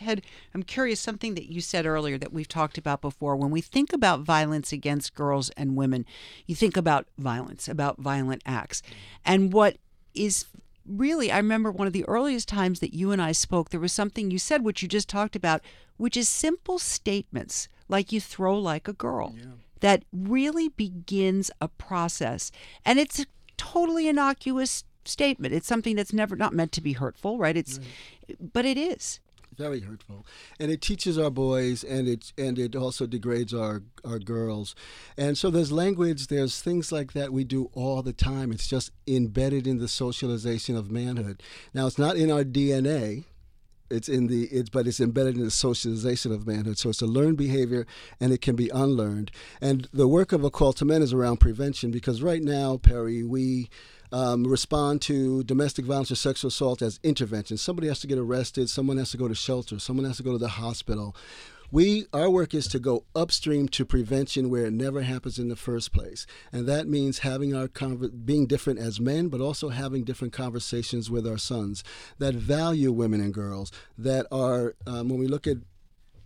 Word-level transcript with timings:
Ted, 0.00 0.22
I'm 0.54 0.62
curious 0.62 0.98
something 0.98 1.34
that 1.34 1.52
you 1.52 1.60
said 1.60 1.84
earlier 1.84 2.16
that 2.16 2.32
we've 2.32 2.48
talked 2.48 2.78
about 2.78 3.02
before. 3.02 3.36
When 3.36 3.50
we 3.50 3.60
think 3.60 3.92
about 3.92 4.20
violence 4.20 4.72
against 4.72 5.14
girls 5.14 5.50
and 5.58 5.76
women, 5.76 6.06
you 6.46 6.54
think 6.54 6.76
about 6.76 7.06
violence, 7.18 7.68
about 7.68 7.98
violent 7.98 8.42
acts. 8.46 8.82
And 9.26 9.52
what 9.52 9.76
is 10.14 10.46
really, 10.86 11.30
I 11.30 11.36
remember 11.36 11.70
one 11.70 11.86
of 11.86 11.92
the 11.92 12.06
earliest 12.06 12.48
times 12.48 12.80
that 12.80 12.94
you 12.94 13.12
and 13.12 13.20
I 13.20 13.32
spoke, 13.32 13.68
there 13.68 13.78
was 13.78 13.92
something 13.92 14.30
you 14.30 14.38
said, 14.38 14.64
which 14.64 14.80
you 14.80 14.88
just 14.88 15.08
talked 15.08 15.36
about, 15.36 15.60
which 15.98 16.16
is 16.16 16.30
simple 16.30 16.78
statements 16.78 17.68
like 17.88 18.10
you 18.10 18.22
throw 18.22 18.58
like 18.58 18.88
a 18.88 18.94
girl. 18.94 19.34
Yeah. 19.36 19.44
That 19.80 20.04
really 20.12 20.70
begins 20.70 21.50
a 21.60 21.68
process. 21.68 22.50
And 22.86 22.98
it's 22.98 23.20
a 23.20 23.26
totally 23.58 24.08
innocuous 24.08 24.84
statement. 25.04 25.52
It's 25.52 25.66
something 25.66 25.94
that's 25.94 26.12
never 26.14 26.36
not 26.36 26.54
meant 26.54 26.72
to 26.72 26.80
be 26.80 26.94
hurtful, 26.94 27.38
right? 27.38 27.56
It's 27.56 27.78
right. 27.78 28.52
but 28.52 28.64
it 28.64 28.78
is 28.78 29.20
very 29.60 29.80
hurtful, 29.80 30.26
and 30.58 30.70
it 30.70 30.80
teaches 30.80 31.18
our 31.18 31.30
boys, 31.30 31.84
and 31.84 32.08
it 32.08 32.32
and 32.38 32.58
it 32.58 32.74
also 32.74 33.06
degrades 33.06 33.52
our 33.52 33.82
our 34.04 34.18
girls, 34.18 34.74
and 35.18 35.36
so 35.36 35.50
there's 35.50 35.70
language, 35.70 36.28
there's 36.28 36.62
things 36.62 36.90
like 36.90 37.12
that 37.12 37.30
we 37.32 37.44
do 37.44 37.70
all 37.74 38.02
the 38.02 38.14
time. 38.14 38.52
It's 38.52 38.66
just 38.66 38.90
embedded 39.06 39.66
in 39.66 39.76
the 39.76 39.88
socialization 39.88 40.76
of 40.76 40.90
manhood. 40.90 41.42
Now 41.74 41.86
it's 41.86 41.98
not 41.98 42.16
in 42.16 42.30
our 42.30 42.44
DNA. 42.44 43.24
It's 43.90 44.08
in 44.08 44.28
the 44.28 44.44
it's 44.44 44.70
but 44.70 44.86
it's 44.86 45.00
embedded 45.00 45.36
in 45.36 45.44
the 45.44 45.50
socialization 45.50 46.32
of 46.32 46.46
manhood. 46.46 46.78
So 46.78 46.88
it's 46.90 47.02
a 47.02 47.06
learned 47.06 47.36
behavior 47.36 47.86
and 48.20 48.32
it 48.32 48.40
can 48.40 48.56
be 48.56 48.70
unlearned. 48.70 49.30
And 49.60 49.88
the 49.92 50.08
work 50.08 50.32
of 50.32 50.44
a 50.44 50.50
call 50.50 50.72
to 50.74 50.84
men 50.84 51.02
is 51.02 51.12
around 51.12 51.38
prevention 51.38 51.90
because 51.90 52.22
right 52.22 52.42
now, 52.42 52.78
Perri, 52.78 53.24
we 53.24 53.68
um, 54.12 54.44
respond 54.44 55.02
to 55.02 55.42
domestic 55.44 55.84
violence 55.84 56.10
or 56.10 56.16
sexual 56.16 56.48
assault 56.48 56.82
as 56.82 57.00
intervention. 57.02 57.56
Somebody 57.56 57.88
has 57.88 58.00
to 58.00 58.06
get 58.06 58.18
arrested, 58.18 58.68
someone 58.68 58.98
has 58.98 59.10
to 59.12 59.16
go 59.16 59.28
to 59.28 59.34
shelter, 59.34 59.78
someone 59.78 60.06
has 60.06 60.18
to 60.18 60.22
go 60.22 60.32
to 60.32 60.38
the 60.38 60.48
hospital. 60.48 61.14
We 61.72 62.06
our 62.12 62.28
work 62.28 62.52
is 62.52 62.66
to 62.68 62.80
go 62.80 63.04
upstream 63.14 63.68
to 63.68 63.84
prevention 63.84 64.50
where 64.50 64.66
it 64.66 64.72
never 64.72 65.02
happens 65.02 65.38
in 65.38 65.48
the 65.48 65.54
first 65.54 65.92
place, 65.92 66.26
and 66.52 66.66
that 66.66 66.88
means 66.88 67.20
having 67.20 67.54
our 67.54 67.68
being 67.68 68.46
different 68.46 68.80
as 68.80 68.98
men, 68.98 69.28
but 69.28 69.40
also 69.40 69.68
having 69.68 70.02
different 70.02 70.32
conversations 70.32 71.12
with 71.12 71.28
our 71.28 71.38
sons 71.38 71.84
that 72.18 72.34
value 72.34 72.90
women 72.90 73.20
and 73.20 73.32
girls. 73.32 73.70
That 73.96 74.26
are 74.32 74.74
um, 74.84 75.10
when 75.10 75.20
we 75.20 75.28
look 75.28 75.46
at 75.46 75.58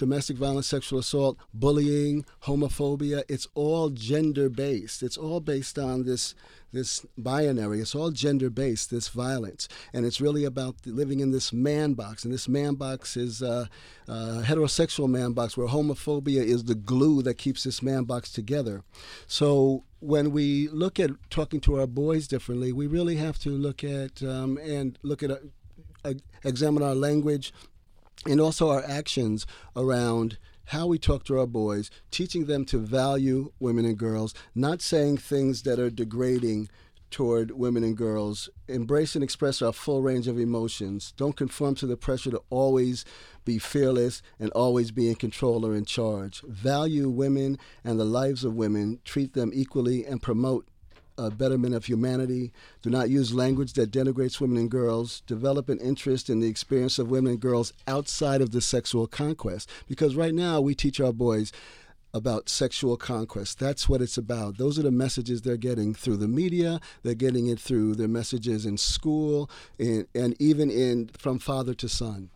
domestic 0.00 0.38
violence, 0.38 0.66
sexual 0.66 0.98
assault, 0.98 1.36
bullying, 1.52 2.24
homophobia. 2.44 3.22
It's 3.28 3.46
all 3.54 3.90
gender 3.90 4.48
based. 4.48 5.02
It's 5.02 5.18
all 5.18 5.40
based 5.40 5.78
on 5.78 6.04
this 6.04 6.34
this 6.72 7.04
binary. 7.18 7.80
It's 7.80 7.94
all 7.94 8.10
gender 8.10 8.48
based. 8.48 8.90
This 8.90 9.08
violence, 9.08 9.68
and 9.92 10.06
it's 10.06 10.18
really 10.18 10.44
about 10.44 10.76
living 10.86 11.20
in 11.20 11.32
this 11.32 11.52
man 11.52 11.92
box. 11.92 12.24
And 12.24 12.32
this 12.32 12.48
man 12.48 12.76
box 12.76 13.14
is 13.14 13.42
a, 13.42 13.68
a 14.08 14.14
heterosexual 14.48 15.08
man 15.08 15.32
box, 15.34 15.54
where 15.54 15.68
homophobia 15.68 16.42
is 16.42 16.64
the 16.64 16.74
glue 16.74 17.20
that 17.22 17.34
keeps 17.34 17.64
this 17.64 17.82
man 17.82 18.04
box 18.04 18.32
together. 18.32 18.82
So 19.26 19.84
when 19.98 20.30
we 20.30 20.68
look 20.68 20.98
at 20.98 21.10
talking 21.28 21.60
to 21.60 21.78
our 21.78 21.86
boys 21.86 22.26
differently, 22.26 22.72
we 22.72 22.86
really 22.86 23.16
have 23.16 23.38
to 23.40 23.50
look 23.50 23.84
at 23.84 24.22
um, 24.22 24.56
and 24.56 24.98
look 25.02 25.22
at. 25.22 25.30
Uh, 26.02 26.14
examine 26.44 26.82
our 26.82 26.94
language, 26.94 27.52
and 28.26 28.40
also 28.40 28.70
our 28.70 28.84
actions 28.84 29.46
around 29.76 30.38
how 30.66 30.86
we 30.86 30.98
talk 30.98 31.24
to 31.24 31.38
our 31.38 31.46
boys, 31.46 31.90
teaching 32.10 32.46
them 32.46 32.64
to 32.64 32.78
value 32.78 33.52
women 33.58 33.84
and 33.84 33.98
girls, 33.98 34.34
not 34.54 34.80
saying 34.80 35.16
things 35.16 35.62
that 35.62 35.78
are 35.80 35.90
degrading 35.90 36.68
toward 37.10 37.50
women 37.50 37.82
and 37.82 37.96
girls, 37.96 38.48
embrace 38.68 39.16
and 39.16 39.24
express 39.24 39.60
our 39.60 39.72
full 39.72 40.00
range 40.00 40.28
of 40.28 40.38
emotions. 40.38 41.12
Don't 41.16 41.36
conform 41.36 41.74
to 41.76 41.86
the 41.86 41.96
pressure 41.96 42.30
to 42.30 42.42
always 42.50 43.04
be 43.44 43.58
fearless 43.58 44.22
and 44.38 44.50
always 44.52 44.92
be 44.92 45.08
in 45.08 45.16
control 45.16 45.66
or 45.66 45.74
in 45.74 45.84
charge. 45.84 46.40
Value 46.42 47.08
women 47.08 47.58
and 47.82 47.98
the 47.98 48.04
lives 48.04 48.44
of 48.44 48.54
women, 48.54 49.00
treat 49.04 49.32
them 49.34 49.50
equally, 49.52 50.06
and 50.06 50.22
promote 50.22 50.68
a 51.20 51.30
betterment 51.30 51.74
of 51.74 51.84
humanity. 51.84 52.52
Do 52.82 52.90
not 52.90 53.10
use 53.10 53.34
language 53.34 53.74
that 53.74 53.90
denigrates 53.90 54.40
women 54.40 54.56
and 54.56 54.70
girls. 54.70 55.20
Develop 55.26 55.68
an 55.68 55.78
interest 55.78 56.30
in 56.30 56.40
the 56.40 56.48
experience 56.48 56.98
of 56.98 57.10
women 57.10 57.32
and 57.32 57.40
girls 57.40 57.72
outside 57.86 58.40
of 58.40 58.52
the 58.52 58.60
sexual 58.60 59.06
conquest. 59.06 59.68
Because 59.86 60.16
right 60.16 60.34
now 60.34 60.60
we 60.60 60.74
teach 60.74 61.00
our 61.00 61.12
boys 61.12 61.52
about 62.12 62.48
sexual 62.48 62.96
conquest. 62.96 63.58
That's 63.58 63.88
what 63.88 64.02
it's 64.02 64.18
about. 64.18 64.58
Those 64.58 64.78
are 64.78 64.82
the 64.82 64.90
messages 64.90 65.42
they're 65.42 65.56
getting 65.56 65.94
through 65.94 66.16
the 66.16 66.28
media. 66.28 66.80
They're 67.02 67.14
getting 67.14 67.46
it 67.46 67.60
through 67.60 67.94
their 67.94 68.08
messages 68.08 68.66
in 68.66 68.78
school 68.78 69.50
and, 69.78 70.06
and 70.14 70.34
even 70.40 70.70
in 70.70 71.10
from 71.16 71.38
father 71.38 71.74
to 71.74 71.88
son. 71.88 72.30